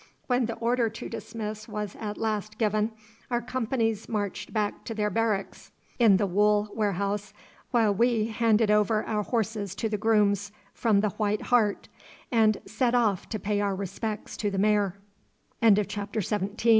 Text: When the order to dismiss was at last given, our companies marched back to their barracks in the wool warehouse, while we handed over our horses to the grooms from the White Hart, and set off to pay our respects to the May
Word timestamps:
When 0.25 0.47
the 0.47 0.55
order 0.55 0.89
to 0.89 1.09
dismiss 1.09 1.67
was 1.67 1.95
at 1.99 2.17
last 2.17 2.57
given, 2.57 2.91
our 3.29 3.39
companies 3.39 4.09
marched 4.09 4.51
back 4.51 4.83
to 4.85 4.95
their 4.95 5.11
barracks 5.11 5.71
in 5.99 6.17
the 6.17 6.25
wool 6.25 6.69
warehouse, 6.73 7.33
while 7.69 7.93
we 7.93 8.25
handed 8.25 8.71
over 8.71 9.03
our 9.05 9.21
horses 9.21 9.75
to 9.75 9.87
the 9.89 9.99
grooms 9.99 10.51
from 10.73 11.01
the 11.01 11.09
White 11.09 11.43
Hart, 11.53 11.87
and 12.31 12.57
set 12.65 12.95
off 12.95 13.29
to 13.29 13.37
pay 13.37 13.61
our 13.61 13.75
respects 13.75 14.35
to 14.37 14.49
the 14.49 14.57
May 14.57 14.87